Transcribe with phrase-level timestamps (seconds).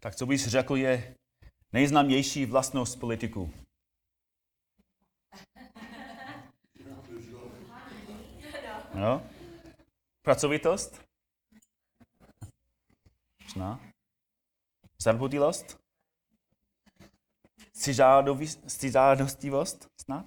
[0.00, 1.16] Tak co bys řekl je
[1.72, 3.54] nejznámější vlastnost politiků?
[8.94, 9.30] No?
[10.22, 11.02] Pracovitost?
[13.42, 13.80] Možná.
[14.98, 15.78] Zarbudilost?
[18.66, 19.88] Stižádostivost?
[19.96, 20.26] Snad?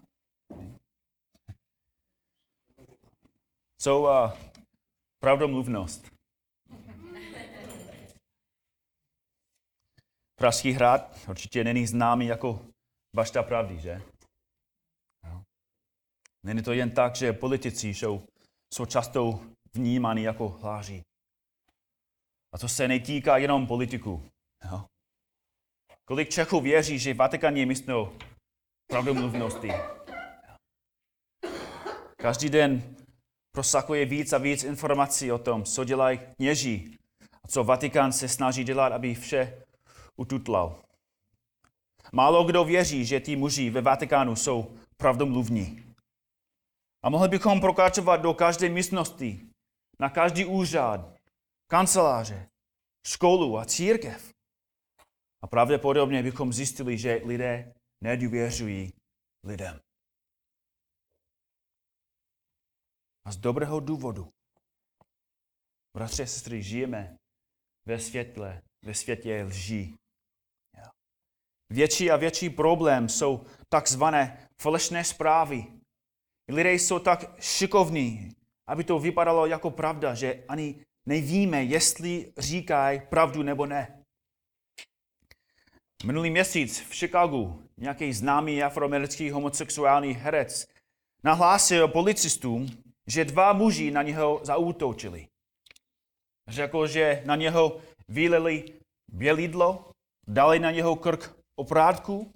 [3.77, 4.31] Co uh,
[5.19, 6.08] pravdomluvnost?
[10.39, 12.65] Pražský hrad určitě není známý jako
[13.15, 14.01] bašta pravdy, že?
[16.45, 18.27] Není to jen tak, že politici jsou,
[18.73, 19.39] jsou často
[19.73, 21.01] vnímáni jako hláři.
[22.53, 24.29] A to se netýká jenom politiků.
[24.71, 24.85] Jo?
[26.05, 28.13] Kolik Čechů věří, že Vatikán je místo
[28.89, 29.69] pravdomluvnosti?
[32.21, 32.95] Každý den
[33.51, 36.97] prosakuje víc a víc informací o tom, co dělají kněží
[37.43, 39.63] a co Vatikán se snaží dělat, aby vše
[40.19, 40.83] ututlal.
[42.13, 45.95] Málo kdo věří, že ti muži ve Vatikánu jsou pravdomluvní.
[47.03, 49.49] A mohli bychom prokračovat do každé místnosti,
[49.99, 51.15] na každý úřad,
[51.67, 52.49] kanceláře,
[53.07, 54.33] školu a církev.
[55.41, 57.73] A pravděpodobně bychom zjistili, že lidé
[58.03, 58.93] nedůvěřují
[59.43, 59.79] lidem.
[63.25, 64.29] A z dobrého důvodu.
[65.97, 67.17] Bratři a sestry, žijeme
[67.85, 69.98] ve světle, ve světě lží.
[71.69, 75.65] Větší a větší problém jsou takzvané falešné zprávy.
[76.49, 78.31] Lidé jsou tak šikovní,
[78.67, 84.03] aby to vypadalo jako pravda, že ani nevíme, jestli říkají pravdu nebo ne.
[86.05, 90.67] Minulý měsíc v Chicagu nějaký známý afroamerický homosexuální herec
[91.23, 92.67] nahlásil policistům,
[93.07, 95.27] že dva muži na něho zaútočili.
[96.47, 98.73] Řekl, že na něho vylili
[99.11, 99.91] bělidlo,
[100.27, 102.31] dali na něho krk oprátku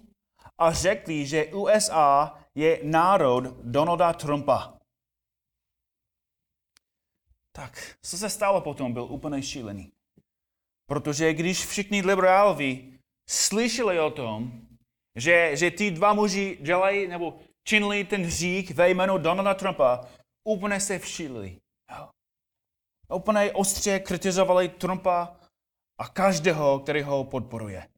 [0.58, 4.78] a řekli, že USA je národ Donalda Trumpa.
[7.52, 9.92] Tak, co se stalo potom, byl úplně šílený.
[10.86, 12.98] Protože když všichni liberálovi
[13.30, 14.52] slyšeli o tom,
[15.16, 17.38] že, že ty dva muži dělají nebo
[17.68, 20.08] činili ten hřích ve jménu Donalda Trumpa,
[20.48, 21.58] úplně se všílili.
[23.14, 25.36] Úplně ostře kritizovali Trumpa
[26.00, 27.93] a každého, který ho podporuje.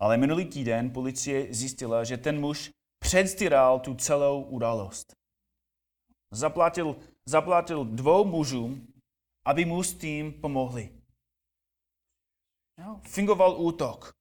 [0.00, 5.12] Ale minulý týden policie zjistila, že ten muž předstíral tu celou událost.
[6.30, 6.96] Zaplatil,
[7.26, 8.92] zaplatil dvou mužům,
[9.44, 11.00] aby mu s tím pomohli.
[13.02, 14.12] Fingoval útok.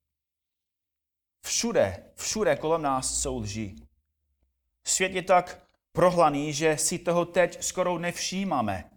[1.45, 3.75] Všude, všude kolem nás jsou lži.
[4.88, 8.91] Svět je tak prohlaný, že si toho teď skoro nevšímáme.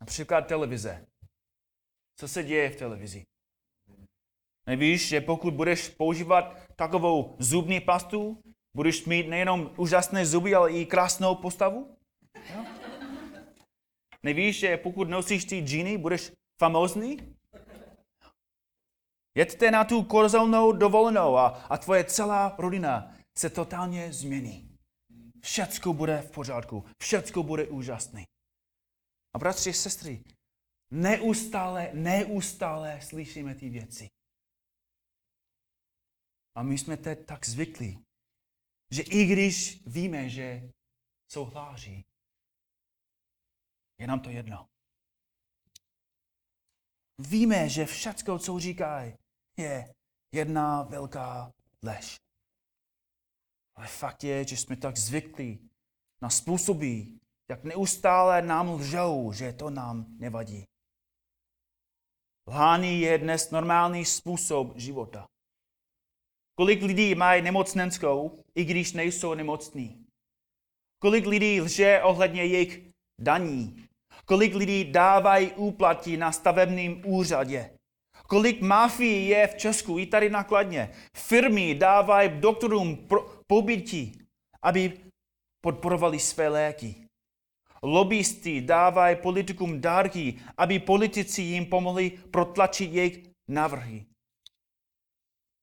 [0.00, 1.06] Například televize.
[2.16, 3.24] Co se děje v televizi?
[4.66, 8.42] Nevíš, že pokud budeš používat takovou zubní pastu,
[8.76, 11.96] budeš mít nejenom úžasné zuby, ale i krásnou postavu?
[12.54, 12.64] Jo?
[14.22, 17.36] Nevíš, že pokud nosíš ty džíny, budeš famózní?
[19.36, 24.76] Jeďte na tu korzelnou dovolenou a, a tvoje celá rodina se totálně změní.
[25.40, 28.24] Všecko bude v pořádku, všecko bude úžasný.
[29.34, 30.22] A bratři sestry,
[30.90, 34.08] neustále, neustále slyšíme ty věci.
[36.54, 38.04] A my jsme teď tak zvyklí,
[38.90, 40.70] že i když víme, že
[41.32, 42.04] jsou hláří,
[44.00, 44.68] je nám to jedno.
[47.18, 49.14] Víme, že všecko, co říkají,
[49.56, 49.94] je
[50.34, 52.16] jedna velká lež.
[53.76, 55.70] Ale fakt je, že jsme tak zvyklí
[56.22, 57.02] na způsoby,
[57.50, 60.64] jak neustále nám lžou, že to nám nevadí.
[62.48, 65.26] Lhání je dnes normální způsob života.
[66.54, 70.04] Kolik lidí mají nemocnenskou, i když nejsou nemocní?
[70.98, 73.86] Kolik lidí lže ohledně jejich daní?
[74.24, 77.70] Kolik lidí dávají úplatí na stavebním úřadě?
[78.28, 80.90] Kolik mafií je v Česku i tady nakladně?
[81.16, 83.08] Firmy dávají doktorům
[83.46, 84.22] pobytí,
[84.62, 85.00] aby
[85.64, 86.94] podporovali své léky.
[87.82, 94.06] Lobbysty dávají politikům dárky, aby politici jim pomohli protlačit jejich návrhy.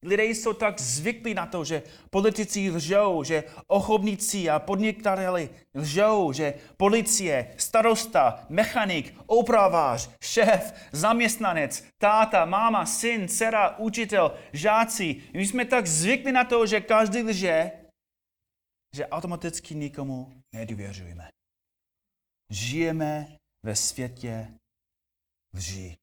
[0.06, 6.53] Lidé jsou tak zvyklí na to, že politici lžou, že ochobníci a podnikateli lžou, že
[6.77, 15.21] policie, starosta, mechanik, opravář, šéf, zaměstnanec, táta, máma, syn, dcera, učitel, žáci.
[15.33, 17.71] My jsme tak zvyklí na to, že každý lže,
[18.95, 21.30] že automaticky nikomu nedůvěřujeme.
[22.51, 24.53] Žijeme ve světě
[25.53, 26.00] lží.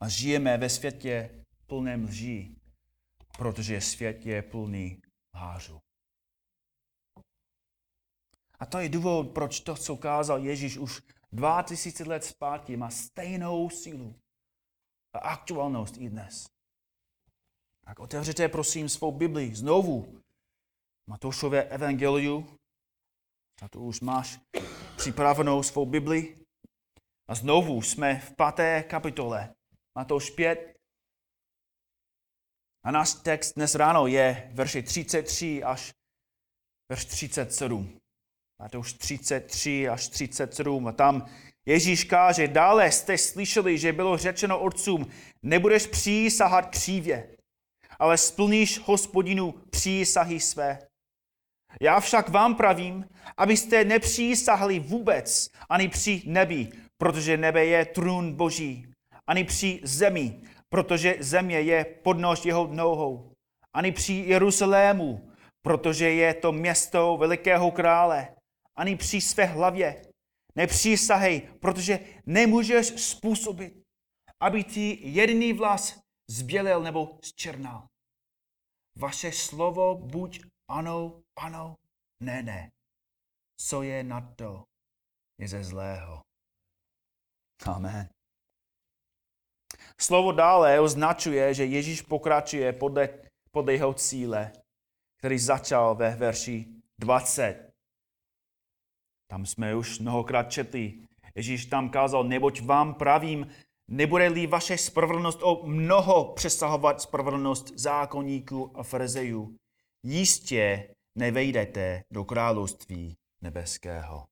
[0.00, 2.56] A žijeme ve světě plném lží,
[3.38, 5.02] protože svět je plný
[5.34, 5.80] lhářů.
[8.58, 11.02] A to je důvod, proč to, co kázal Ježíš už
[11.32, 14.14] 2000 let zpátky, má stejnou sílu
[15.12, 16.46] a aktuálnost i dnes.
[17.84, 20.20] Tak otevřete prosím svou Bibli znovu.
[21.06, 22.58] Matoušové evangeliu.
[23.62, 24.40] A tu už máš
[24.96, 26.36] připravenou svou Bibli.
[27.28, 29.54] A znovu jsme v páté kapitole.
[30.00, 30.74] Matouš 5.
[32.84, 35.92] A náš text dnes ráno je verši 33 až
[36.88, 38.00] verš 37.
[38.62, 41.26] Matouš 33 až 37 a tam
[41.66, 45.06] Ježíš káže, dále jste slyšeli, že bylo řečeno otcům,
[45.42, 47.36] nebudeš přísahat křívě,
[47.98, 50.78] ale splníš hospodinu přísahy své.
[51.80, 58.89] Já však vám pravím, abyste nepřísahli vůbec ani při nebi, protože nebe je trůn boží,
[59.30, 63.32] ani při zemi, protože země je podnož jeho nohou,
[63.76, 65.32] ani při Jeruzalému,
[65.62, 68.36] protože je to město velikého krále,
[68.78, 70.02] ani při své hlavě.
[70.56, 73.82] Nepřísahej, protože nemůžeš způsobit,
[74.40, 76.00] aby ti jediný vlas
[76.30, 77.86] zbělel nebo zčernal.
[78.98, 80.40] Vaše slovo buď
[80.70, 81.74] ano, ano,
[82.22, 82.70] ne, ne.
[83.60, 84.64] Co je na to,
[85.40, 86.20] je ze zlého.
[87.66, 88.19] Amen.
[90.00, 93.08] Slovo dále označuje, že Ježíš pokračuje podle,
[93.50, 94.52] podle jeho cíle,
[95.18, 96.66] který začal ve verši
[97.00, 97.70] 20.
[99.30, 100.98] Tam jsme už mnohokrát četli.
[101.34, 103.46] Ježíš tam kázal, neboť vám pravím,
[103.90, 109.56] nebude-li vaše spravedlnost o mnoho přesahovat spravedlnost zákonníků a farizejů,
[110.06, 114.26] jistě nevejdete do království nebeského.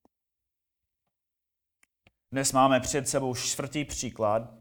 [2.33, 4.58] Dnes máme před sebou čtvrtý příklad.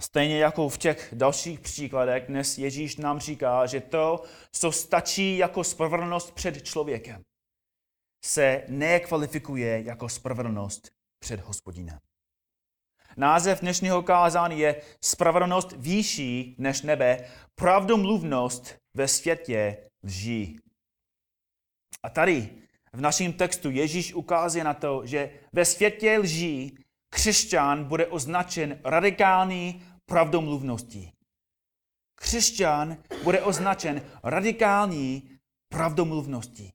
[0.00, 5.64] Stejně jako v těch dalších příkladech, dnes Ježíš nám říká, že to, co stačí jako
[5.64, 7.22] spravedlnost před člověkem,
[8.24, 11.98] se nekvalifikuje jako spravedlnost před hospodinem.
[13.16, 20.58] Název dnešního kázání je Spravedlnost výšší než nebe, pravdomluvnost ve světě lží.
[22.02, 22.50] A tady
[22.92, 26.83] v našem textu Ježíš ukazuje na to, že ve světě lží
[27.14, 31.12] křesťan bude označen radikální pravdomluvností.
[32.14, 35.38] Křesťan bude označen radikální
[35.68, 36.72] pravdomluvností.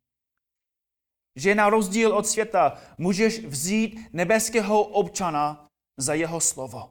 [1.35, 6.89] Že na rozdíl od světa můžeš vzít nebeského občana za jeho slovo.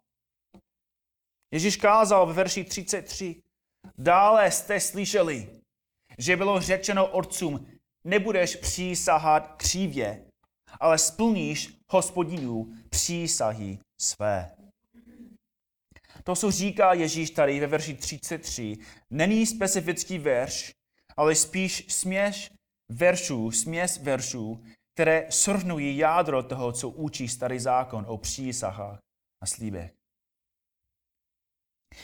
[1.53, 3.43] Ježíš kázal v verši 33.
[3.99, 5.61] Dále jste slyšeli,
[6.19, 7.67] že bylo řečeno otcům,
[8.05, 10.28] nebudeš přísahat křívě,
[10.81, 14.57] ale splníš hospodinu přísahy své.
[16.25, 18.77] To, co říká Ježíš tady ve verši 33,
[19.11, 20.71] není specifický verš,
[21.17, 22.51] ale spíš směš
[22.93, 28.99] veršů, směs veršů, které shrnují jádro toho, co učí starý zákon o přísahách
[29.43, 29.93] a slíbech.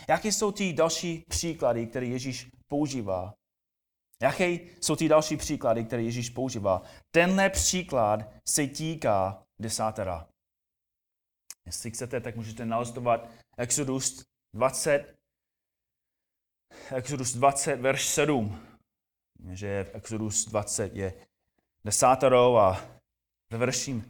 [0.08, 3.34] Jaké jsou ty další příklady, které Ježíš používá
[4.24, 6.82] Jaké jsou ty další příklady, které Ježíš používá?
[7.10, 10.28] Tenhle příklad se týká desátera.
[11.66, 15.14] Jestli chcete, tak můžete nalistovat Exodus 20,
[16.94, 18.66] Exodus 20, verš 7.
[19.52, 21.14] Že v Exodus 20 je
[21.86, 22.80] desátero a
[23.52, 24.02] ve verši,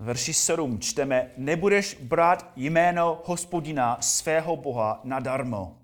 [0.00, 5.80] ve verši 7 čteme, nebudeš brát jméno hospodina svého Boha nadarmo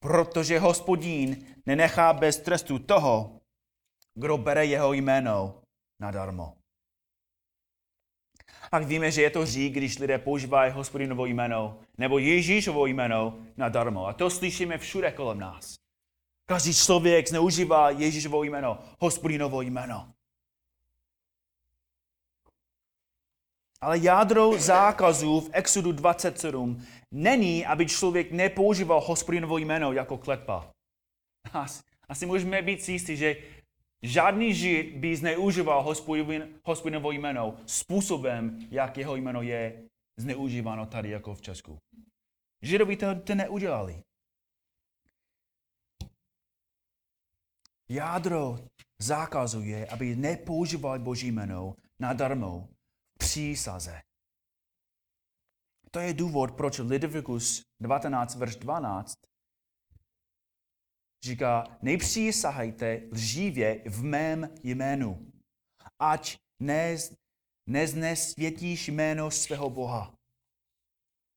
[0.00, 3.40] protože hospodín nenechá bez trestu toho,
[4.14, 5.62] kdo bere jeho jméno
[6.00, 6.56] nadarmo.
[8.70, 14.06] Tak víme, že je to řík, když lidé používají hospodinovo jméno nebo Ježíšovo jméno nadarmo.
[14.06, 15.74] A to slyšíme všude kolem nás.
[16.46, 20.12] Každý člověk zneužívá Ježíšovo jméno, hospodinovo jméno.
[23.80, 30.70] Ale jádro zákazu v Exodu 27 není, aby člověk nepoužíval hospodinovo jméno jako kletba.
[32.08, 33.36] Asi můžeme být jistí, že
[34.02, 35.94] žádný žid by zneužíval
[36.64, 41.78] hospodinovo jméno způsobem, jak jeho jméno je zneužíváno tady jako v Česku.
[42.62, 44.02] Židovi to, to neudělali.
[47.88, 48.58] Jádro
[48.98, 52.68] zákazu je, aby nepoužívali Boží jméno nadarmo
[53.18, 54.00] přísaze.
[55.90, 59.14] To je důvod, proč Leviticus 19, verš 12
[61.22, 65.32] říká, nepřísahajte lžívě v mém jménu,
[65.98, 66.96] ať ne,
[67.66, 70.14] neznesvětíš jméno svého Boha.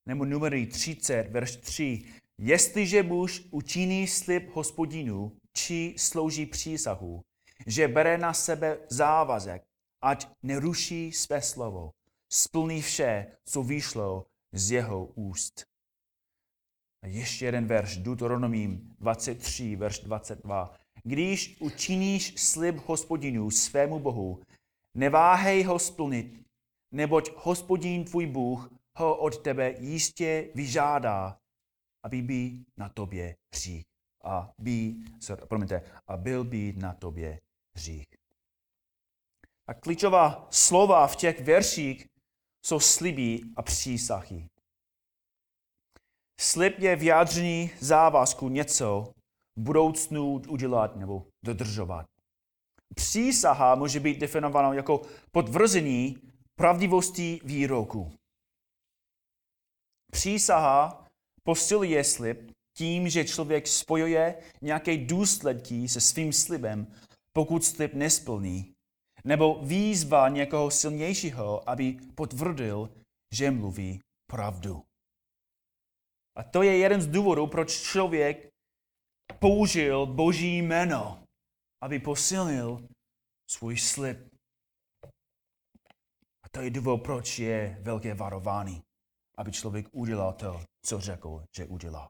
[0.06, 2.04] Nebo numery 30, verš 3.
[2.38, 7.24] Jestliže muž učiní slib hospodinu, či slouží přísahu,
[7.66, 9.64] že bere na sebe závazek,
[10.02, 11.92] ať neruší své slovo,
[12.30, 15.73] splní vše, co vyšlo z jeho úst.
[17.04, 20.74] A ještě jeden verš, Deuteronomím 23, verš 22.
[21.04, 24.42] Když učiníš slib hospodinu svému Bohu,
[24.94, 26.46] neváhej ho splnit,
[26.92, 31.38] neboť hospodin tvůj Bůh ho od tebe jistě vyžádá,
[32.04, 33.86] aby by na tobě hřích.
[34.24, 34.96] A, by,
[35.48, 37.40] promiňte, a byl by na tobě
[37.76, 38.08] hřích.
[39.68, 42.08] A klíčová slova v těch verších
[42.66, 44.50] jsou sliby a přísahy.
[46.40, 49.14] Slib je vyjádření závazku něco
[49.56, 52.06] v budoucnu udělat nebo dodržovat.
[52.96, 56.18] Přísaha může být definována jako potvrzení
[56.56, 58.12] pravdivosti výroku.
[60.12, 61.08] Přísaha
[61.44, 66.88] posiluje slib tím, že člověk spojuje nějaké důsledky se svým slibem,
[67.34, 68.74] pokud slib nesplní,
[69.24, 72.90] nebo výzva někoho silnějšího, aby potvrdil,
[73.34, 74.00] že mluví
[74.32, 74.84] pravdu.
[76.36, 78.50] A to je jeden z důvodů, proč člověk
[79.40, 81.24] použil Boží jméno,
[81.82, 82.88] aby posilnil
[83.50, 84.18] svůj slib.
[86.44, 88.82] A to je důvod, proč je velké varování,
[89.38, 92.10] aby člověk udělal to, co řekl, že udělá.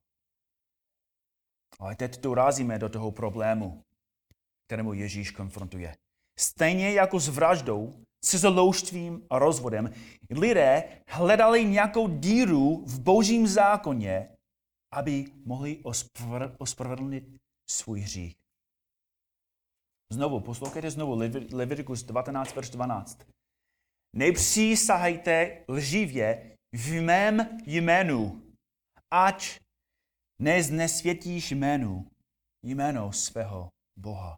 [1.80, 3.84] Ale teď dorazíme do toho problému,
[4.66, 5.96] kterému Ježíš konfrontuje.
[6.40, 9.94] Stejně jako s vraždou, cizolouštvím a rozvodem,
[10.30, 14.30] lidé hledali nějakou díru v božím zákoně,
[14.94, 15.84] aby mohli
[16.58, 17.24] ospravedlnit
[17.70, 18.34] svůj hřích.
[20.14, 21.20] Znovu, poslouchejte znovu
[21.52, 23.20] Leviticus 19, verš 12.
[24.16, 28.44] Nepřísahejte lživě v mém jménu,
[29.12, 29.60] ať
[30.42, 32.08] neznesvětíš jménu,
[32.66, 34.36] jméno svého Boha.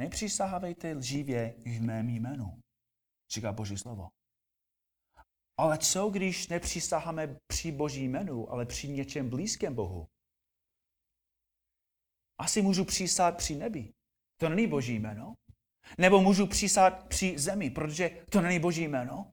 [0.00, 2.60] Nepřisahávejte lživě v mém jménu,
[3.34, 4.08] říká Boží slovo.
[5.56, 10.08] Ale co, když nepřisaháme při Boží jménu, ale při něčem blízkém Bohu?
[12.38, 13.92] Asi můžu přísát při nebi.
[14.40, 15.34] To není Boží jméno.
[15.98, 19.32] Nebo můžu přísát při zemi, protože to není Boží jméno.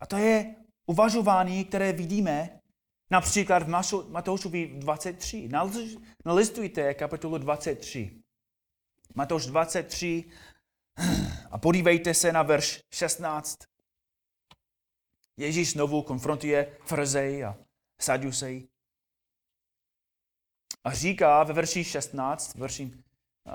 [0.00, 2.60] A to je uvažování, které vidíme
[3.10, 3.68] například v
[4.08, 5.48] Matoušovi 23.
[6.24, 8.23] Nalistujte kapitolu 23.
[9.16, 10.24] Matouš 23
[11.50, 13.58] a podívejte se na verš 16.
[15.36, 17.56] Ježíš znovu konfrontuje Frzej a
[18.00, 18.68] Sadusej.
[20.84, 22.92] A říká ve verši 16, verši,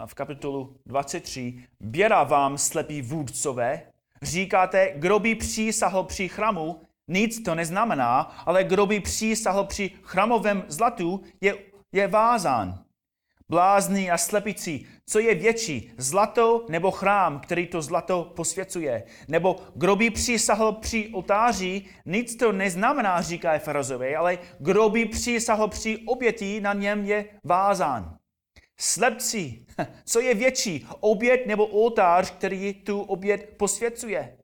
[0.05, 7.55] v kapitolu 23, běra vám slepí vůdcové, říkáte, kdo by přísahl při chramu, nic to
[7.55, 11.57] neznamená, ale kdo by přísahl při chramovém zlatu, je,
[11.91, 12.85] je vázán.
[13.49, 19.03] Blázní a slepici, co je větší, zlato nebo chrám, který to zlato posvěcuje?
[19.27, 25.67] Nebo kdo by přísahl při oltáři, nic to neznamená, říká Farazové, ale kdo by přísahl
[25.67, 28.17] při oběti, na něm je vázán.
[28.79, 29.65] Slepci,
[30.05, 34.37] co je větší, oběd nebo oltář, který tu oběd posvěcuje?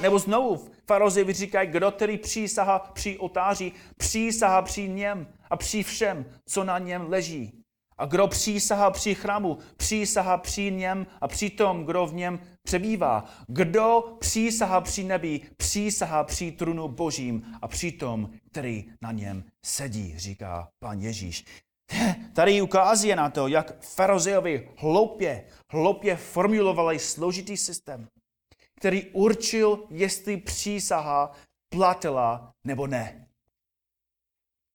[0.00, 6.24] Nebo znovu, farozevi říkají, kdo který přísahá při oltáři, přísahá při něm a při všem,
[6.46, 7.59] co na něm leží.
[8.00, 13.24] A kdo přísahá při chrámu, přísahá při něm a při tom, kdo v něm přebývá.
[13.48, 20.18] Kdo přísahá při nebi, přísahá při trunu božím a při tom, který na něm sedí,
[20.18, 21.44] říká pan Ježíš.
[22.32, 28.08] Tady ukazuje na to, jak farizeovi hloupě, hloupě formulovali složitý systém,
[28.76, 31.32] který určil, jestli přísaha
[31.68, 33.26] platila nebo ne.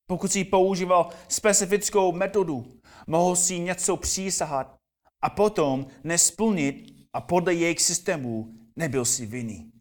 [0.07, 2.74] Pokud si používal specifickou metodu,
[3.07, 4.77] mohl si něco přísahat
[5.21, 9.71] a potom nesplnit a podle jejich systému nebyl si vinný.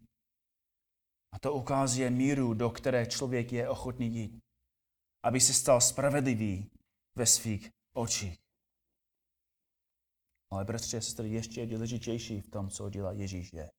[1.33, 4.39] A to ukazuje míru, do které člověk je ochotný jít,
[5.23, 6.71] aby se stal spravedlivý
[7.17, 8.37] ve svých očích.
[10.51, 13.69] Ale bratři a sestry, ještě důležitější v tom, co dělá Ježíš je,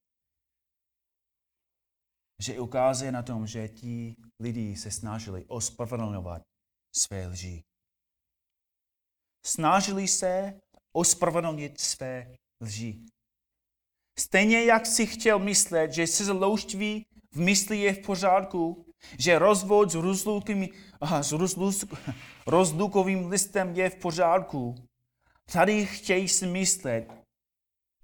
[2.42, 6.42] že ukazuje na tom, že ti lidi se snažili ospravedlňovat
[6.94, 7.62] své lži.
[9.46, 10.60] Snažili se
[10.92, 13.00] ospravedlnit své lži.
[14.18, 18.86] Stejně jak si chtěl myslet, že cizolouštví v mysli je v pořádku,
[19.18, 20.68] že rozvod s, rozlukým,
[21.20, 21.34] s
[22.46, 24.74] rozlukovým listem je v pořádku,
[25.52, 27.12] tady chtějí si myslet,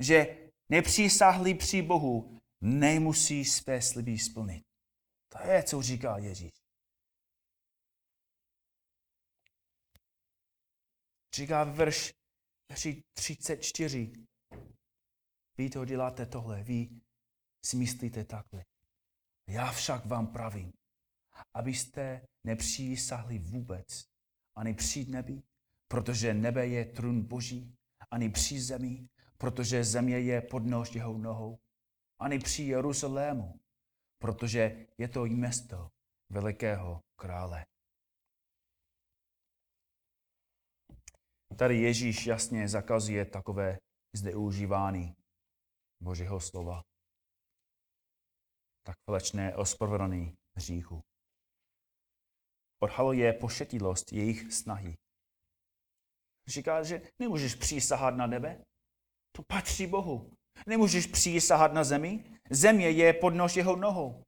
[0.00, 0.36] že
[0.68, 4.62] nepřísahlý při Bohu, nemusí své sliby splnit.
[5.28, 6.61] To je, co říká Ježíš.
[11.34, 12.14] Říká verš,
[12.68, 14.12] verši 34.
[15.58, 16.88] Vy to děláte tohle, vy
[17.64, 18.64] si myslíte takhle.
[19.48, 20.72] Já však vám pravím,
[21.54, 24.04] abyste nepřísahli vůbec
[24.54, 25.42] ani při nebi,
[25.88, 27.76] protože nebe je trůn Boží,
[28.10, 29.08] ani při zemi,
[29.38, 31.58] protože země je podnož jeho nohou,
[32.18, 33.60] ani při Jeruzalému,
[34.18, 35.90] protože je to město
[36.30, 37.66] velikého krále.
[41.56, 43.78] Tady Ježíš jasně zakazuje takové
[44.16, 45.16] zneužívání
[46.02, 46.82] Božího slova.
[48.86, 51.02] Tak falečné ospravedlnění hříchu.
[52.82, 54.94] Odhaluje pošetilost jejich snahy.
[56.46, 58.64] Říká, že nemůžeš přísahat na nebe.
[59.36, 60.32] To patří Bohu.
[60.66, 62.24] Nemůžeš přísahat na zemi.
[62.50, 64.22] Země je podnož jeho nohou.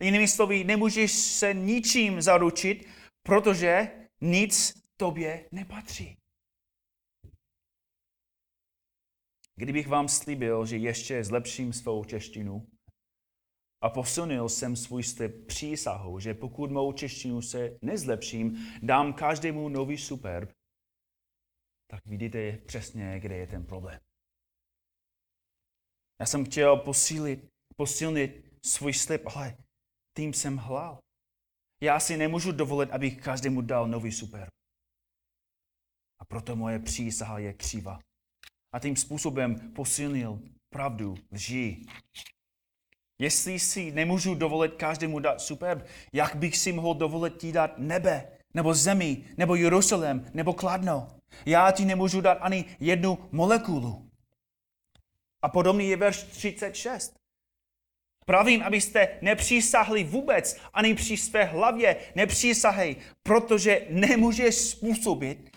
[0.00, 2.88] Jinými slovy, nemůžeš se ničím zaručit,
[3.22, 6.18] protože nic tobě nepatří.
[9.58, 12.66] Kdybych vám slíbil, že ještě zlepším svou češtinu
[13.82, 19.98] a posunil jsem svůj slib přísahou, že pokud mou češtinu se nezlepším, dám každému nový
[19.98, 20.50] superb,
[21.90, 24.00] tak vidíte přesně, kde je ten problém.
[26.20, 29.56] Já jsem chtěl posílit, posilnit svůj slib, ale
[30.16, 30.98] tím jsem hlal.
[31.82, 34.50] Já si nemůžu dovolit, abych každému dal nový superb.
[36.20, 38.07] A proto moje přísaha je křiva
[38.72, 41.86] a tím způsobem posilnil pravdu lži.
[43.18, 48.28] Jestli si nemůžu dovolit každému dát superb, jak bych si mohl dovolit ti dát nebe,
[48.54, 51.08] nebo zemi, nebo Jeruzalém, nebo Kladno?
[51.46, 54.10] Já ti nemůžu dát ani jednu molekulu.
[55.42, 57.14] A podobný je verš 36.
[58.26, 65.50] Pravím, abyste nepřísahli vůbec, ani při své hlavě nepřísahej, protože nemůžeš způsobit,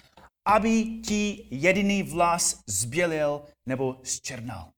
[0.45, 4.73] aby ti jediný vlas zbělil nebo zčernal.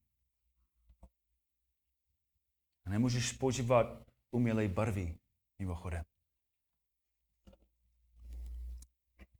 [2.90, 3.86] Nemůžeš používat
[4.32, 5.18] umělé barvy,
[5.60, 6.04] mimochodem.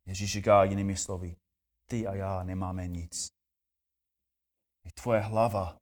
[0.06, 1.36] Ježíš říká jinými slovy,
[1.86, 3.28] ty a já nemáme nic.
[4.94, 5.78] Tvoje hlava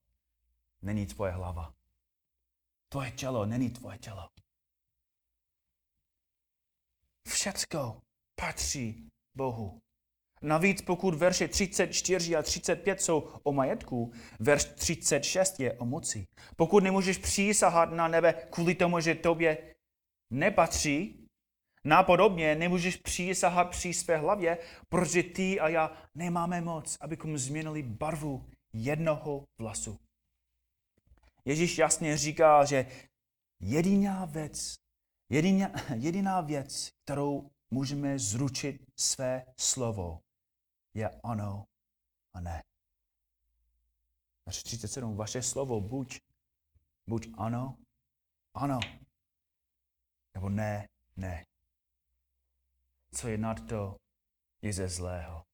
[0.82, 1.74] není tvoje hlava.
[2.88, 4.28] Tvoje tělo není tvoje tělo.
[7.28, 8.02] Všecko
[8.34, 9.80] patří Bohu.
[10.42, 16.26] Navíc pokud verše 34 a 35 jsou o majetku, verš 36 je o moci.
[16.56, 19.74] Pokud nemůžeš přísahat na nebe kvůli tomu, že tobě
[20.32, 21.26] nepatří,
[21.84, 28.44] nápodobně nemůžeš přísahat při své hlavě, protože ty a já nemáme moc, abychom změnili barvu
[28.74, 29.98] jednoho vlasu.
[31.44, 32.86] Ježíš jasně říká, že
[33.62, 34.74] jediná věc,
[35.30, 40.20] jediná, jediná věc, kterou můžeme zručit své slovo,
[40.94, 41.66] je ano
[42.32, 42.62] a ne.
[44.46, 45.16] Verš 37.
[45.16, 46.20] Vaše slovo buď,
[47.06, 47.78] buď ano,
[48.54, 48.80] ano,
[50.34, 51.46] nebo ne, ne.
[53.14, 53.96] Co je nad to,
[54.62, 55.44] je ze zlého.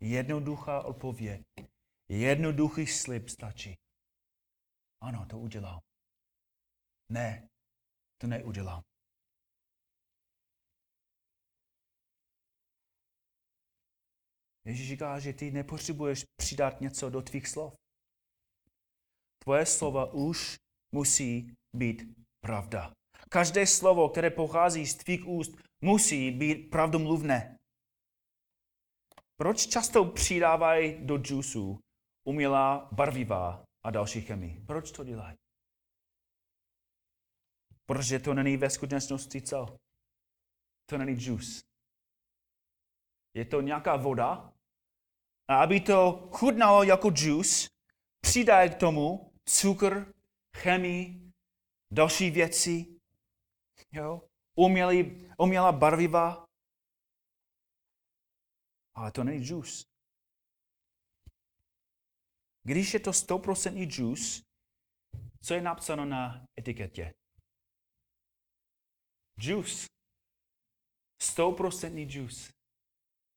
[0.00, 1.42] Jednoduchá odpověď,
[2.08, 3.78] jednoduchý slib stačí.
[5.00, 5.80] Ano, to udělám.
[7.08, 7.48] Ne,
[8.18, 8.82] to neudělám.
[14.66, 17.74] Ježíš říká, že ty nepotřebuješ přidat něco do tvých slov.
[19.42, 20.56] Tvoje slova už
[20.94, 22.02] musí být
[22.40, 22.92] pravda.
[23.28, 27.58] Každé slovo, které pochází z tvých úst, musí být pravdomluvné.
[29.36, 31.80] Proč často přidávají do džusu
[32.28, 34.60] umělá barviva a další chemii?
[34.66, 35.36] Proč to dělají?
[37.86, 39.76] Protože to není ve skutečnosti co?
[40.90, 41.62] To není džus.
[43.34, 44.55] Je to nějaká voda,
[45.48, 47.68] a aby to chutnalo jako džus,
[48.20, 50.14] přidají k tomu cukr,
[50.56, 51.32] chemii,
[51.92, 53.00] další věci,
[53.92, 54.28] jo?
[54.54, 56.46] Umělý, umělá barviva.
[58.94, 59.86] Ale to není džus.
[62.62, 64.42] Když je to 100% džus,
[65.42, 67.14] co je napsáno na etiketě?
[69.40, 69.86] Džus.
[71.22, 72.50] 100% džus.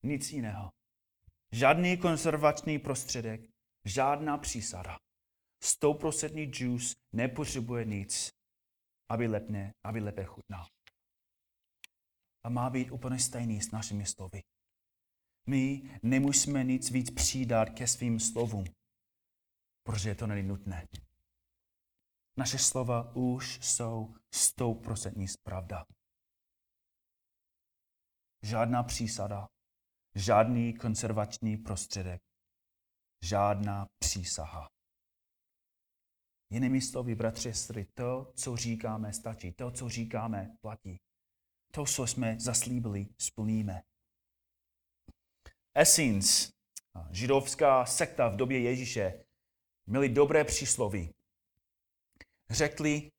[0.04, 0.79] Nic jiného.
[1.52, 3.42] Žádný konzervační prostředek,
[3.86, 4.98] žádná přísada.
[5.64, 8.32] Stouprocentní džus nepotřebuje nic,
[9.10, 10.66] aby, lepne, aby lépe chutnal.
[12.44, 14.42] A má být úplně stejný s našimi slovy.
[15.48, 18.66] My nemusíme nic víc přidat ke svým slovům.
[19.84, 20.88] protože to není nutné.
[22.38, 25.86] Naše slova už jsou stouprocentní pravda.
[28.44, 29.48] Žádná přísada,
[30.16, 32.22] žádný konservační prostředek,
[33.24, 34.68] žádná přísaha.
[36.52, 39.52] Jinými slovy, bratři, sestry, to, co říkáme, stačí.
[39.52, 40.98] To, co říkáme, platí.
[41.72, 43.82] To, co jsme zaslíbili, splníme.
[45.74, 46.52] Essens,
[47.12, 49.24] židovská sekta v době Ježíše,
[49.88, 51.14] měli dobré přísloví.
[52.50, 53.12] Řekli,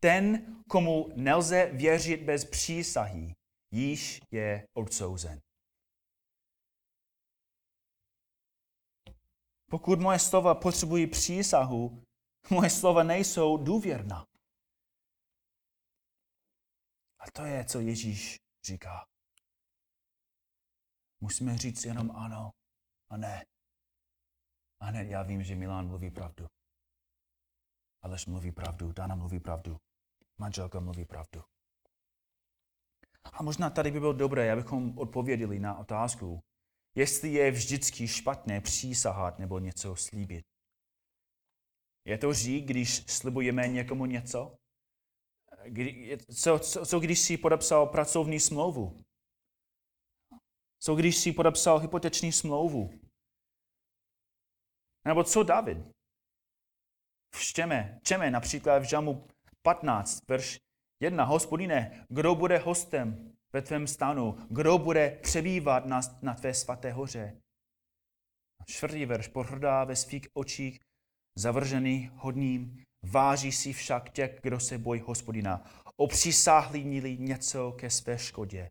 [0.00, 3.34] ten, komu nelze věřit bez přísahy,
[3.70, 5.40] již je odsouzen.
[9.74, 12.02] Pokud moje slova potřebují přísahu,
[12.50, 14.26] moje slova nejsou důvěrná.
[17.18, 19.06] A to je, co Ježíš říká.
[21.20, 22.50] Musíme říct jenom ano
[23.10, 23.44] a ne.
[24.80, 26.46] A ne, já vím, že Milan mluví pravdu.
[28.02, 29.76] Aleš mluví pravdu, Dana mluví pravdu,
[30.38, 31.42] manželka mluví pravdu.
[33.32, 36.40] A možná tady by bylo dobré, abychom odpověděli na otázku,
[36.94, 40.44] jestli je vždycky špatné přísahat nebo něco slíbit.
[42.06, 44.56] Je to řík, když slibujeme někomu něco?
[46.34, 49.04] Co, co, co když si podepsal pracovní smlouvu?
[50.80, 52.90] Co když si podepsal hypoteční smlouvu?
[55.06, 55.78] Nebo co David?
[57.34, 59.28] Vštěme, čeme například v Žamu
[59.62, 60.58] 15, verš
[61.00, 61.24] 1.
[61.24, 64.46] Hospodine, kdo bude hostem ve tvém stanu?
[64.50, 67.36] Kdo bude přebývat na, na tvé svaté hoře?
[68.66, 69.28] Čtvrtý verš.
[69.28, 70.80] Pohrdá ve svých očích
[71.38, 75.70] zavržený hodním, váží si však těch, kdo se bojí hospodina.
[75.96, 76.84] Opřisáhlí
[77.18, 78.68] něco ke své škodě.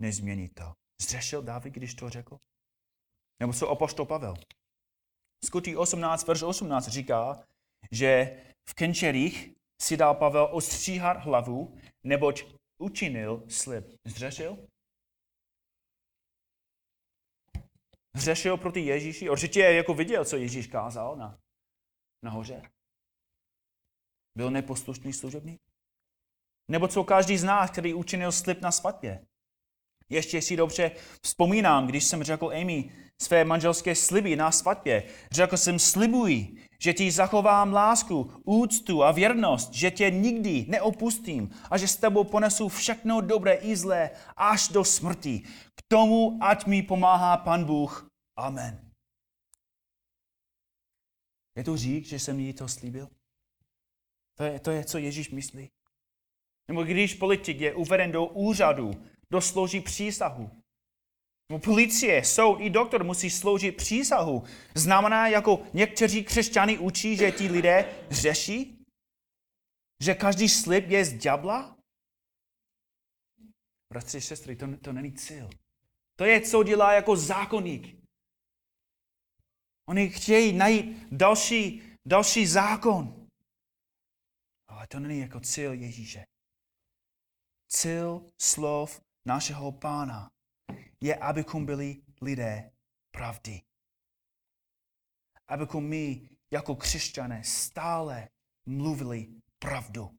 [0.00, 0.72] Nezmění to.
[1.02, 2.36] Zřešil David, když to řekl?
[3.40, 4.34] Nebo co apoštol Pavel?
[5.44, 7.44] Skutí 18, verš 18 říká,
[7.90, 13.84] že v Kenčerích si dal Pavel ostříhat hlavu, neboť učinil slib.
[14.04, 14.68] Zřešil?
[18.16, 19.30] Zřešil proti Ježíši?
[19.30, 21.38] Určitě jako viděl, co Ježíš kázal na,
[22.22, 22.70] nahoře.
[24.36, 25.60] Byl neposlušný služebník?
[26.68, 29.26] Nebo co každý z nás, který učinil slib na svatbě?
[30.08, 30.90] Ještě si dobře
[31.22, 32.92] vzpomínám, když jsem řekl Amy
[33.22, 35.02] své manželské sliby na svatbě.
[35.30, 41.78] Řekl jsem, slibuji, že ti zachovám lásku, úctu a věrnost, že tě nikdy neopustím a
[41.78, 45.42] že s tebou ponesu všechno dobré i zlé až do smrti.
[45.74, 48.08] K tomu, ať mi pomáhá Pan Bůh.
[48.36, 48.90] Amen.
[51.56, 53.08] Je to řík, že jsem jí to slíbil?
[54.38, 55.70] To je, to je, co Ježíš myslí.
[56.68, 58.90] Nebo když politik je uveden do úřadu,
[59.32, 60.50] doslouží přísahu.
[61.50, 64.44] Nebo policie, soud i doktor musí sloužit přísahu.
[64.74, 68.84] Znamená, jako někteří křesťany učí, že ti lidé řeší?
[70.02, 71.76] Že každý slib je z ďabla?
[73.92, 75.50] Bratři, sestry, to, to není cíl.
[76.16, 78.06] To je, co dělá jako zákonník.
[79.88, 83.28] Oni chtějí najít další, další zákon.
[84.68, 86.24] Ale to není jako cíl Ježíše.
[87.68, 90.30] Cíl slov našeho pána
[91.00, 92.70] je, abychom byli lidé
[93.10, 93.62] pravdy.
[95.48, 98.28] Abychom my jako křesťané stále
[98.68, 100.10] mluvili pravdu.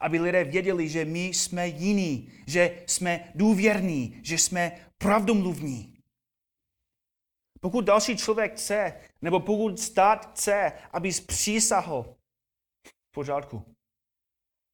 [0.00, 5.98] Aby lidé věděli, že my jsme jiní, že jsme důvěrní, že jsme pravdomluvní.
[7.60, 12.16] Pokud další člověk chce, nebo pokud stát chce, aby přísahl,
[13.08, 13.74] v pořádku.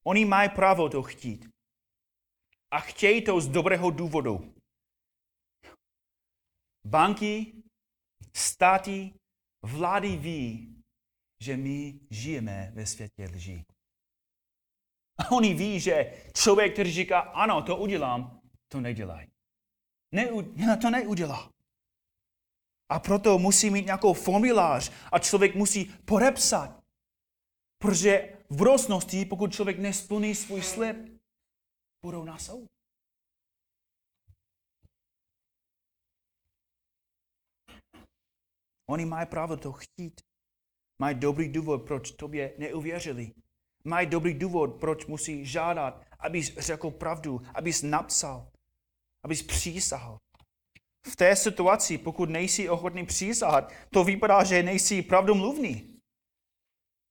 [0.07, 1.58] Oni mají právo to chtít.
[2.71, 4.55] A chtějí to z dobrého důvodu.
[6.87, 7.63] Banky,
[8.35, 9.15] státy,
[9.63, 10.75] vlády ví,
[11.41, 13.65] že my žijeme ve světě lží.
[15.19, 19.29] A oni ví, že člověk, který říká, ano, to udělám, to nedělají.
[20.15, 20.43] Neu,
[20.83, 21.53] to neudělá.
[22.91, 26.85] A proto musí mít nějakou formulář a člověk musí podepsat.
[27.79, 31.18] Protože v budoucnosti, pokud člověk nesplní svůj slib,
[32.03, 32.67] budou na soud.
[38.91, 40.21] Oni mají právo to chtít.
[40.99, 43.33] Mají dobrý důvod, proč tobě neuvěřili.
[43.85, 48.51] Mají dobrý důvod, proč musí žádat, abys řekl pravdu, abys napsal,
[49.25, 50.19] abys přísahal.
[51.07, 55.98] V té situaci, pokud nejsi ochotný přísahat, to vypadá, že nejsi pravdomluvný.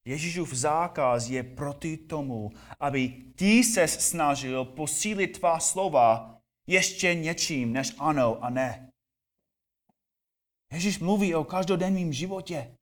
[0.08, 7.94] Ježíšův zákaz je proti tomu, aby ty se snažil posílit tvá slova ještě něčím než
[8.00, 8.90] ano a ne.
[10.74, 12.76] Ježíš mluví o každodenním životě.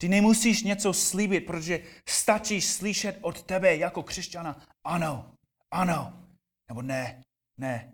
[0.00, 5.34] Ty nemusíš něco slíbit, protože stačí slyšet od tebe jako křesťana ano,
[5.70, 6.26] ano,
[6.68, 7.22] nebo ne,
[7.60, 7.92] ne.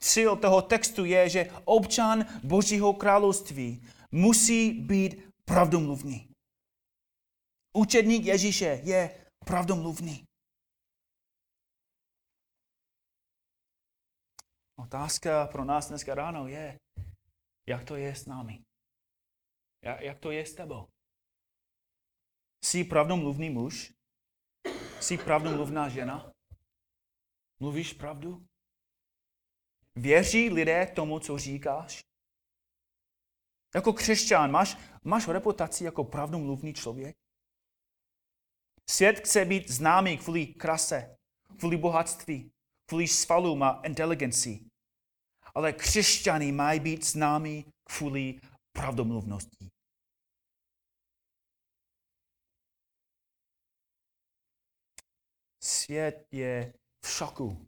[0.00, 6.35] Cíl toho textu je, že občan Božího království musí být pravdomluvný.
[7.76, 10.24] Učedník Ježíše je pravdomluvný.
[14.78, 16.78] Otázka pro nás dneska ráno je,
[17.68, 18.62] jak to je s námi?
[19.82, 20.88] Jak to je s tebou?
[22.64, 23.92] Jsi pravdomluvný muž?
[25.00, 26.32] Jsi pravdomluvná žena?
[27.60, 28.46] Mluvíš pravdu?
[29.94, 32.00] Věří lidé tomu, co říkáš?
[33.74, 37.25] Jako křesťan máš, máš reputaci jako pravdomluvný člověk?
[38.90, 41.16] Svět chce být známý kvůli krase,
[41.58, 42.52] kvůli bohatství,
[42.88, 44.60] kvůli svalům a inteligenci.
[45.54, 48.40] Ale křesťany mají být známí kvůli
[48.72, 49.68] pravdomluvnosti.
[55.62, 57.66] Svět je v šoku,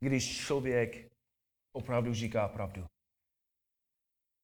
[0.00, 1.12] když člověk
[1.72, 2.86] opravdu říká pravdu.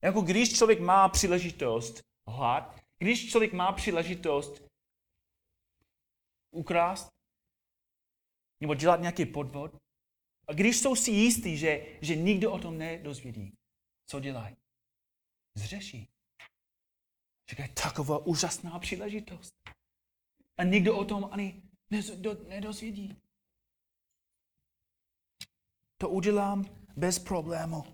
[0.04, 4.67] Jako když člověk má příležitost hlad, když člověk má příležitost
[6.50, 7.08] ukrást
[8.60, 9.76] nebo dělat nějaký podvod,
[10.48, 13.52] a když jsou si jistí, že, že nikdo o tom nedozvědí,
[14.06, 14.56] co dělají?
[15.54, 16.08] Zřeší.
[17.50, 19.54] Říkají, taková úžasná příležitost.
[20.56, 21.62] A nikdo o tom ani
[22.48, 23.22] nedozvědí.
[26.00, 26.64] To udělám
[26.96, 27.84] bez problému.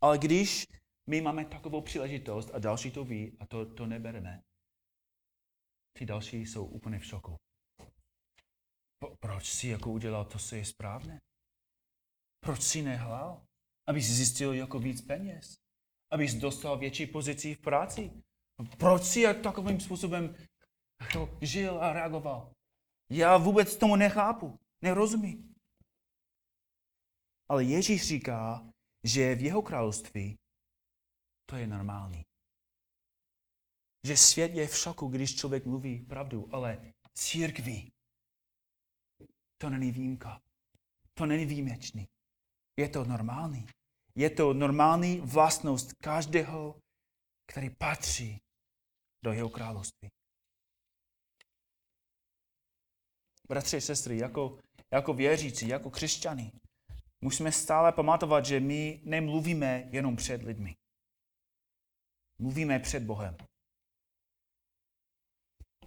[0.00, 0.66] Ale když
[1.06, 4.42] my máme takovou příležitost a další to ví a to, to nebereme,
[5.98, 7.36] ty další jsou úplně v šoku.
[9.20, 11.18] Proč si jako udělal to, co je správné?
[12.40, 13.46] Proč si nehlal?
[13.88, 15.54] Abys zjistil jako víc peněz?
[16.12, 18.22] Abys dostal větší pozici v práci?
[18.78, 20.34] Proč si takovým způsobem
[21.12, 22.52] to žil a reagoval?
[23.10, 25.54] Já vůbec tomu nechápu, nerozumím.
[27.48, 28.72] Ale Ježíš říká,
[29.04, 30.36] že v jeho království
[31.50, 32.24] to je normální.
[34.06, 37.92] Že svět je v šoku, když člověk mluví pravdu, ale církví
[39.58, 40.42] to není výjimka.
[41.14, 42.08] To není výjimečný.
[42.76, 43.66] Je to normální.
[44.14, 46.80] Je to normální vlastnost každého,
[47.46, 48.40] který patří
[49.24, 50.08] do jeho království.
[53.48, 54.58] Bratři a sestry, jako,
[54.92, 56.52] jako věřící, jako křesťany,
[57.20, 60.76] musíme stále pamatovat, že my nemluvíme jenom před lidmi.
[62.38, 63.36] Mluvíme před Bohem.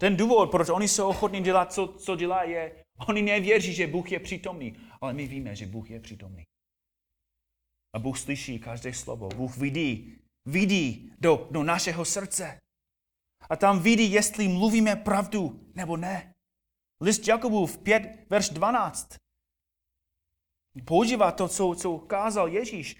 [0.00, 4.12] Ten důvod, proč oni jsou ochotní dělat, co, co dělají, je, oni nevěří, že Bůh
[4.12, 6.44] je přítomný, ale my víme, že Bůh je přítomný.
[7.94, 9.28] A Bůh slyší každé slovo.
[9.28, 12.58] Bůh vidí, vidí do, do našeho srdce.
[13.50, 16.34] A tam vidí, jestli mluvíme pravdu nebo ne.
[17.00, 19.16] List Jakubův 5, verš 12.
[20.84, 22.96] Používá to, co, co kázal Ježíš.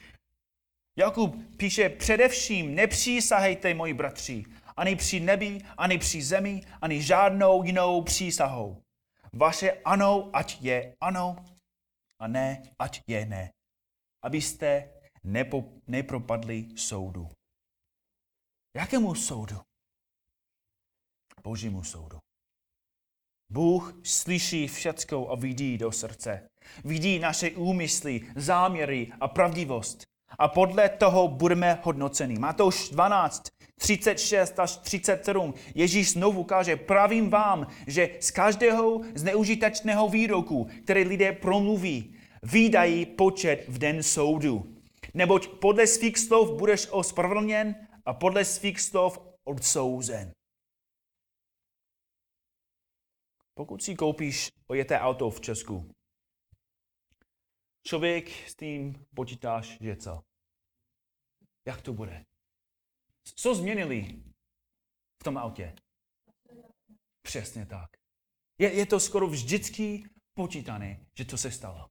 [0.97, 4.45] Jakub píše především, nepřísahejte, moji bratři,
[4.81, 8.83] ani při nebi, ani při zemi, ani žádnou jinou přísahou.
[9.33, 11.37] Vaše ano, ať je ano,
[12.19, 13.51] a ne, ať je ne.
[14.23, 14.91] Abyste
[15.25, 17.29] nepo, nepropadli soudu.
[18.77, 19.61] Jakému soudu?
[21.43, 22.19] Božímu soudu.
[23.53, 26.49] Bůh slyší všecko a vidí do srdce.
[26.85, 30.03] Vidí naše úmysly, záměry a pravdivost.
[30.39, 32.39] A podle toho budeme hodnoceni.
[32.39, 33.43] Matouš 12,
[33.81, 35.55] 36 až 37.
[35.75, 43.65] Ježíš znovu káže, pravím vám, že z každého zneužitečného výroku, který lidé promluví, výdají počet
[43.69, 44.77] v den soudu.
[45.15, 50.33] Neboť podle svých slov budeš ospravedlněn a podle svých slov odsouzen.
[53.55, 55.91] Pokud si koupíš ojeté auto v Česku,
[57.87, 60.21] člověk s tím počítáš, že co?
[61.67, 62.30] Jak to bude?
[63.25, 64.23] Co změnili
[65.21, 65.75] v tom autě?
[67.23, 67.91] Přesně tak.
[68.59, 70.05] Je, je to skoro vždycky
[70.35, 71.89] počítané, že to se stalo.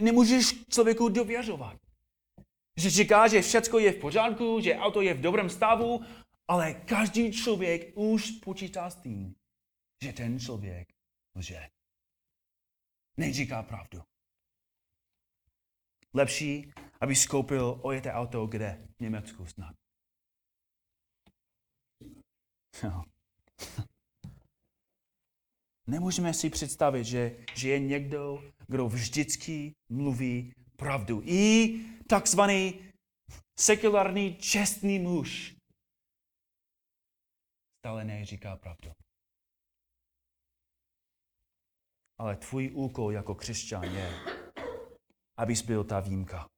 [0.00, 1.76] Nemůžeš člověku dověřovat.
[2.76, 6.00] Že říká, že všechno je v pořádku, že auto je v dobrém stavu,
[6.48, 9.34] ale každý člověk už počítá s tím,
[10.02, 10.88] že ten člověk
[11.34, 11.68] lže.
[13.16, 14.02] Neříká pravdu.
[16.14, 18.88] Lepší, aby skoupil ojeté auto kde?
[18.96, 19.74] V Německu snad.
[22.82, 23.04] No.
[25.86, 31.22] Nemůžeme si představit, že, že je někdo, kdo vždycky mluví pravdu.
[31.24, 31.74] I
[32.08, 32.92] takzvaný
[33.58, 35.56] sekulární čestný muž
[37.82, 38.92] stále neříká pravdu.
[42.18, 44.10] Ale tvůj úkol jako křesťan je,
[45.36, 46.48] abys byl ta výjimka.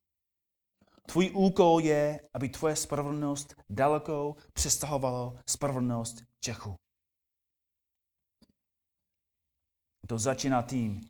[1.09, 6.77] Tvůj úkol je, aby tvoje spravedlnost daleko přestahovalo spravedlnost Čechu.
[10.09, 11.01] To začíná tím,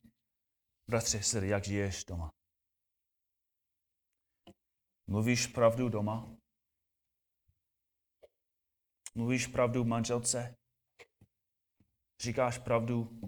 [0.91, 2.31] bratře, srdce, jak žiješ doma.
[5.07, 6.37] Mluvíš pravdu doma?
[9.15, 10.57] Mluvíš pravdu manželce?
[12.23, 13.21] Říkáš pravdu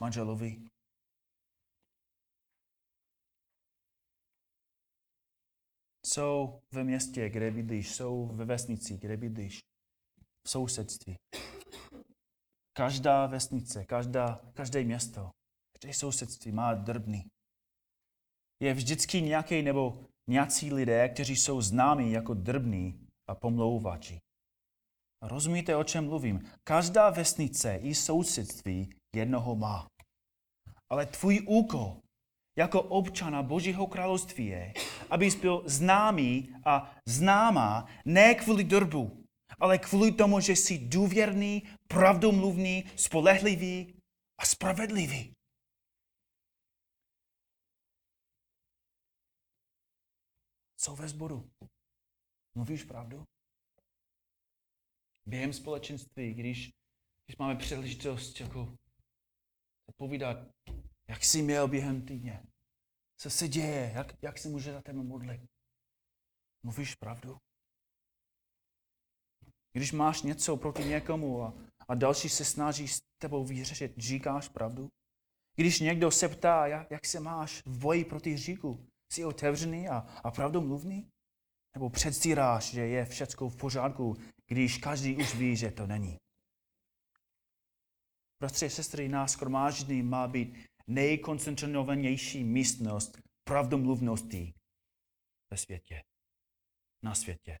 [0.00, 0.68] manželovi?
[6.12, 9.60] Jsou ve městě, kde bydlíš, jsou ve vesnici, kde bydlíš,
[10.46, 11.16] v sousedství.
[12.76, 15.30] Každá vesnice, každá, každé město,
[15.72, 17.24] každé sousedství má drbný.
[18.62, 24.18] Je vždycky nějaký nebo nějací lidé, kteří jsou známí jako drbní a pomlouvači.
[25.22, 26.50] Rozumíte, o čem mluvím?
[26.64, 29.86] Každá vesnice i sousedství jednoho má.
[30.90, 32.00] Ale tvůj úkol
[32.58, 34.72] jako občana Božího království je,
[35.10, 39.24] abys byl známý a známá ne kvůli drbu,
[39.58, 43.94] ale kvůli tomu, že jsi důvěrný, pravdomluvný, spolehlivý
[44.40, 45.32] a spravedlivý.
[50.76, 51.50] Co ve sboru?
[52.54, 53.24] Mluvíš pravdu?
[55.26, 56.70] Během společenství, když,
[57.26, 58.74] když máme příležitost jako
[59.96, 60.38] povídat,
[61.08, 62.42] jak jsi měl během týdně,
[63.20, 65.40] co se děje, jak, jak se může za tebe modlit.
[66.62, 67.38] Mluvíš pravdu?
[69.72, 71.54] Když máš něco proti někomu a,
[71.88, 74.88] a další se snaží s tebou vyřešit, říkáš pravdu?
[75.56, 79.98] Když někdo se ptá, jak, jak se máš v boji proti říku, jsi otevřený a,
[79.98, 81.10] a pravdomluvný?
[81.74, 84.16] Nebo předstíráš, že je všechno v pořádku,
[84.46, 86.16] když každý už ví, že to není?
[88.40, 94.54] Bratři sestry, nás skromáždění má být nejkoncentrovanější místnost pravdomluvnosti
[95.50, 96.02] ve světě.
[97.02, 97.58] Na světě.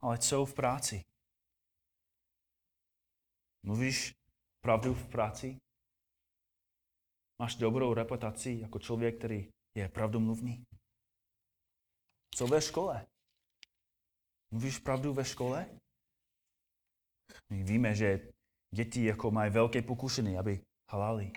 [0.00, 1.04] Ale co v práci?
[3.62, 4.14] Mluvíš
[4.60, 5.58] pravdu v práci?
[7.38, 10.64] Máš dobrou reputaci jako člověk, který je pravdomluvný?
[12.34, 13.06] Co ve škole?
[14.50, 15.80] Mluvíš pravdu ve škole?
[17.50, 18.32] My víme, že
[18.74, 20.64] děti jako mají velké pokušení, aby
[20.94, 21.32] halali.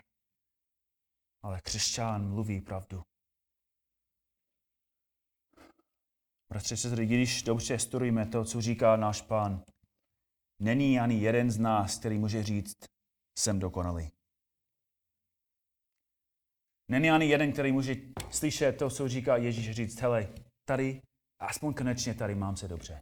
[1.44, 3.04] Ale křesťan mluví pravdu.
[6.50, 9.64] Bratře, sestry, když dobře studujeme to, co říká náš pán,
[10.62, 12.78] není ani jeden z nás, který může říct,
[13.40, 14.12] jsem dokonalý.
[16.90, 17.94] Není ani jeden, který může
[18.32, 20.34] slyšet to, co říká Ježíš, říct, hele,
[20.68, 21.02] tady,
[21.40, 23.02] aspoň konečně tady mám se dobře.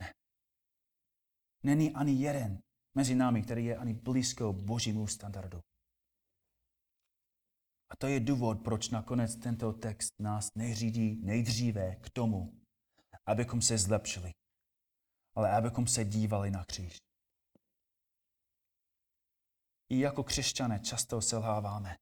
[0.00, 0.12] Ne.
[1.62, 2.62] Není ani jeden
[2.94, 5.60] mezi námi, který je ani blízko božímu standardu.
[7.90, 12.60] A to je důvod, proč nakonec tento text nás neřídí nejdříve k tomu,
[13.26, 14.30] abychom se zlepšili,
[15.36, 16.96] ale abychom se dívali na kříž.
[19.92, 21.96] I jako křesťané často selháváme.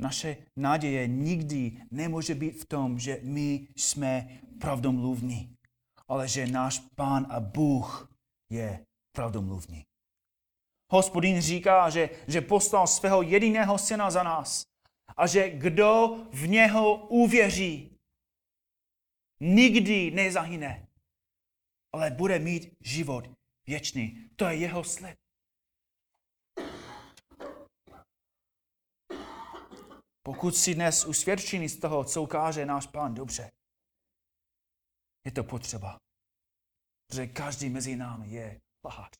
[0.00, 5.54] Naše naděje nikdy nemůže být v tom, že my jsme pravdomluvní,
[6.08, 8.14] ale že náš Pán a Bůh
[8.52, 9.86] je pravdomluvní.
[10.90, 14.62] Hospodin říká, že, že poslal svého jediného syna za nás
[15.16, 17.98] a že kdo v něho uvěří,
[19.40, 20.88] nikdy nezahyne,
[21.94, 23.28] ale bude mít život
[23.66, 24.30] věčný.
[24.36, 25.16] To je jeho slib.
[30.22, 33.50] Pokud si dnes usvědčený z toho, co ukáže náš pán dobře,
[35.24, 35.98] je to potřeba.
[37.06, 39.10] Protože každý mezi námi je lhář.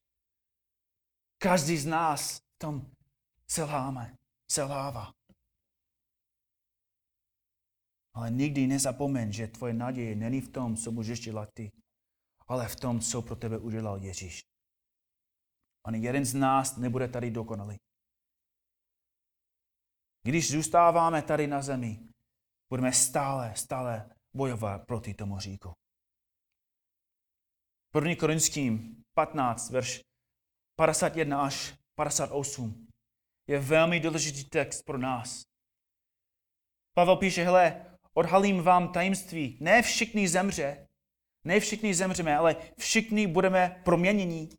[1.38, 2.90] Každý z nás v tom
[3.48, 4.16] selháme,
[4.50, 5.12] selhává.
[8.14, 11.72] Ale nikdy nezapomeň, že tvoje naděje není v tom, co můžeš dělat ty,
[12.48, 14.40] ale v tom, co pro tebe udělal Ježíš.
[15.84, 17.76] Ani jeden z nás nebude tady dokonalý.
[20.22, 22.08] Když zůstáváme tady na zemi,
[22.70, 25.72] budeme stále, stále bojovat proti tomu říku.
[27.94, 28.16] 1.
[28.20, 30.00] Korinským 15, verš
[30.76, 32.88] 51 až 58
[33.46, 35.42] je velmi důležitý text pro nás.
[36.94, 39.58] Pavel píše, hele, odhalím vám tajemství.
[39.60, 40.88] Ne všichni zemře,
[41.44, 44.50] ne všichni zemřeme, ale všichni budeme proměnění.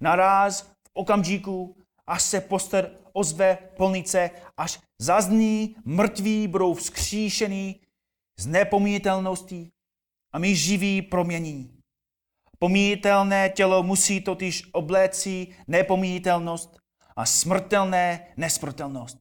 [0.00, 7.80] Naraz v okamžiku, až se poster ozve polnice, až zazní, mrtví budou vzkříšený
[8.38, 9.72] z nepomítelností
[10.32, 11.75] a my živí promění.
[12.58, 16.76] Pomíjitelné tělo musí totiž obléci nepomíjitelnost
[17.16, 19.18] a smrtelné nesmrtelnost.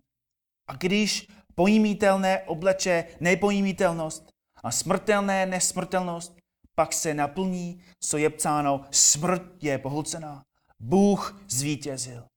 [0.69, 4.29] A když pojmítelné obleče nepojmítelnost
[4.63, 6.37] a smrtelné nesmrtelnost,
[6.75, 10.43] pak se naplní, co je psáno, smrt je pohlcená.
[10.79, 12.27] Bůh zvítězil.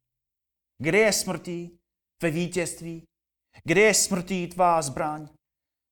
[0.78, 1.78] Kde je smrtí?
[2.22, 3.05] Ve vítězství.
[3.64, 5.28] Kde je smrtí tvá zbraň?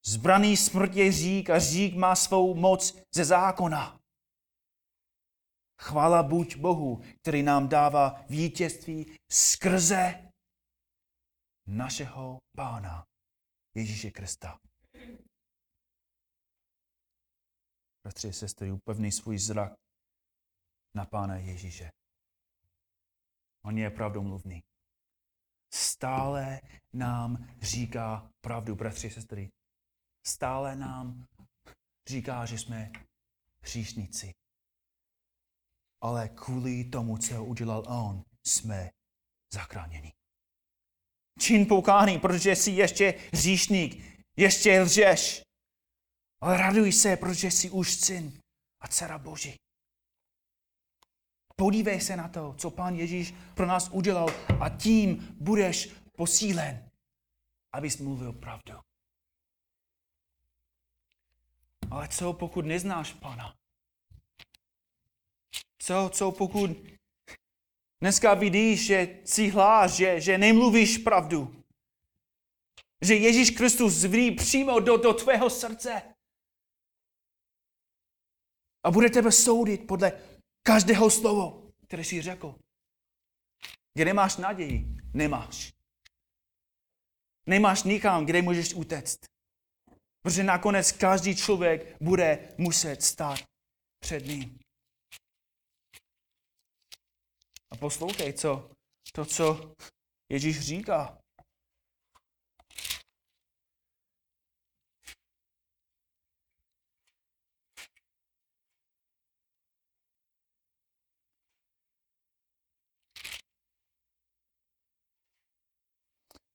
[0.06, 3.95] Zbraný smrt je řík a řík má svou moc ze zákona.
[5.80, 10.32] Chvála buď Bohu, který nám dává vítězství skrze
[11.66, 13.06] našeho Pána
[13.74, 14.58] Ježíše Krista.
[18.04, 19.72] Bratři a sestry, upevný svůj zrak
[20.94, 21.90] na Pána Ježíše.
[23.64, 24.62] On je pravdomluvný.
[25.74, 26.60] Stále
[26.92, 29.50] nám říká pravdu, bratři a sestry.
[30.26, 31.26] Stále nám
[32.08, 32.92] říká, že jsme
[33.62, 34.34] hříšníci.
[36.00, 38.90] Ale kvůli tomu, co udělal on, jsme
[39.54, 40.12] zachráněni.
[41.38, 45.42] Čin poukání, protože jsi ještě hříšník, ještě lžeš.
[46.40, 48.40] Ale raduj se, protože jsi už syn
[48.80, 49.54] a dcera Boží.
[51.56, 54.28] Podívej se na to, co pán Ježíš pro nás udělal
[54.60, 56.90] a tím budeš posílen,
[57.72, 58.74] abys mluvil pravdu.
[61.90, 63.54] Ale co pokud neznáš Pana?
[65.86, 66.70] Co, co pokud
[68.00, 71.64] dneska vidíš, že si hláš, že, že nemluvíš pravdu?
[73.02, 76.02] Že Ježíš Kristus zví přímo do, do tvého srdce.
[78.84, 80.12] A bude tebe soudit podle
[80.62, 82.54] každého slovo, které jsi řekl.
[83.94, 85.72] Kde nemáš naději, nemáš.
[87.48, 89.20] Nemáš nikam, kde můžeš utéct.
[90.22, 93.38] Protože nakonec každý člověk bude muset stát
[94.00, 94.65] před ním.
[97.70, 98.70] A poslouchej, co,
[99.12, 99.74] to, co
[100.32, 101.18] Ježíš říká.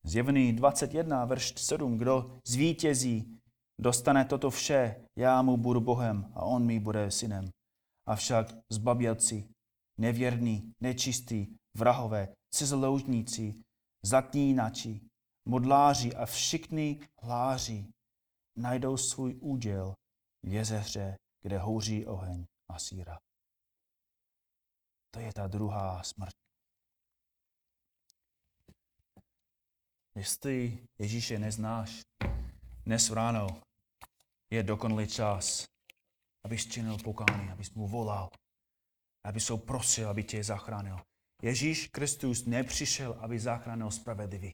[0.03, 1.97] Zjevný 21, verš 7.
[1.97, 3.39] Kdo zvítězí,
[3.81, 7.49] dostane toto vše, já mu budu Bohem a on mi bude synem.
[8.07, 9.49] Avšak zbabělci,
[9.97, 13.53] nevěrní, nečistí, vrahové, cizoloužníci,
[14.03, 15.01] zaklínači,
[15.45, 17.87] modláři a všichni hláři
[18.55, 19.93] najdou svůj úděl
[20.43, 23.19] v jezeře, kde houří oheň a síra.
[25.11, 26.33] To je ta druhá smrt.
[30.15, 32.01] Jestli Ježíše neznáš,
[32.85, 33.47] dnes ráno
[34.49, 35.65] je dokonalý čas,
[36.45, 38.29] abys činil pokání, abys mu volal,
[39.23, 40.97] abys ho prosil, aby tě zachránil.
[41.41, 44.51] Ježíš Kristus nepřišel, aby zachránil spravedlivý.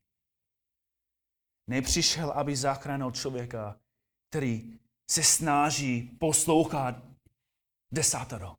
[1.70, 3.80] Nepřišel, aby zachránil člověka,
[4.30, 4.80] který
[5.12, 6.96] se snaží poslouchat
[7.94, 8.56] desátero.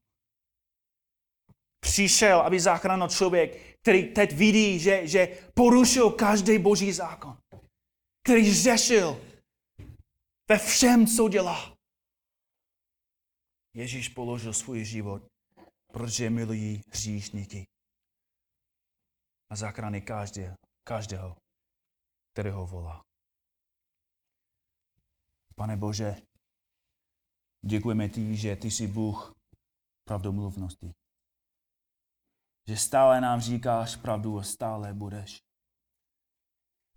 [1.80, 7.38] Přišel, aby zachránil člověk, který teď vidí, že, že porušil každý boží zákon.
[8.24, 9.20] Který řešil
[10.50, 11.76] ve všem, co dělá.
[13.76, 15.22] Ježíš položil svůj život,
[15.92, 17.66] protože milují hříšníky.
[19.50, 21.36] A zachrání každého, každého,
[22.32, 23.02] kterého volá.
[25.54, 26.16] Pane Bože,
[27.66, 29.32] děkujeme ti, že ty jsi Bůh
[30.04, 30.92] pravdomluvnosti
[32.68, 35.38] že stále nám říkáš pravdu a stále budeš.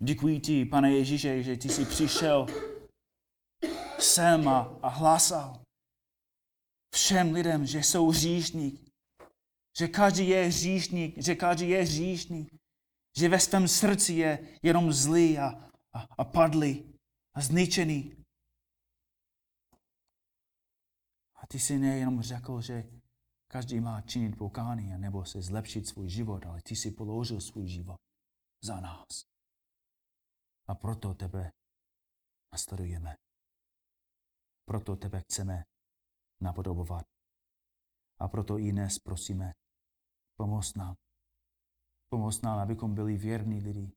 [0.04, 2.46] Děkuji ti, pane Ježíše, že ty jsi přišel
[4.00, 5.62] sem a, a hlásal
[6.94, 8.92] všem lidem, že jsou hříšník,
[9.78, 12.56] že každý je hříšník, že každý je hříšník,
[13.18, 15.48] že ve svém srdci je jenom zlý a,
[15.94, 16.94] a, a padlý
[17.36, 18.24] a zničený.
[21.36, 23.02] A ty jsi nejenom řekl, že
[23.52, 27.98] Každý má činit pokání nebo se zlepšit svůj život, ale ty si položil svůj život
[28.64, 29.08] za nás.
[30.68, 31.52] A proto tebe
[32.54, 33.16] nasledujeme.
[34.66, 35.64] Proto tebe chceme
[36.42, 37.06] napodobovat.
[38.20, 39.54] A proto i dnes prosíme,
[40.36, 40.96] pomoz nám.
[42.10, 43.92] Pomoz nám, abychom byli věrní lidi.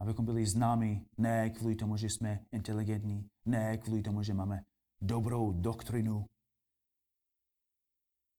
[0.00, 4.64] Abychom byli známi ne kvůli tomu, že jsme inteligentní, ne kvůli tomu, že máme
[5.00, 6.26] dobrou doktrinu,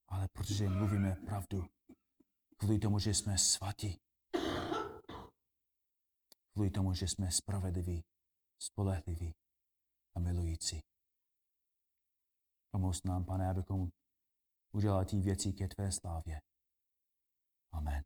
[0.07, 1.65] ale protože mluvíme pravdu,
[2.57, 3.99] kvůli tomu, že jsme svatí,
[6.53, 8.03] kvůli tomu, že jsme spravedliví,
[8.59, 9.35] spolehliví
[10.15, 10.81] a milující.
[12.71, 13.89] Pomoz nám, pane, abychom
[14.71, 16.41] udělali ty věci ke tvé slávě.
[17.71, 18.03] Amen.